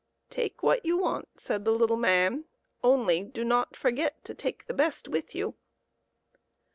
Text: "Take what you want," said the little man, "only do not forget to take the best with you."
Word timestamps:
"Take 0.31 0.63
what 0.63 0.83
you 0.83 0.97
want," 0.97 1.27
said 1.37 1.63
the 1.63 1.69
little 1.69 1.95
man, 1.95 2.45
"only 2.83 3.21
do 3.23 3.43
not 3.43 3.75
forget 3.75 4.25
to 4.25 4.33
take 4.33 4.65
the 4.65 4.73
best 4.73 5.07
with 5.07 5.35
you." 5.35 5.53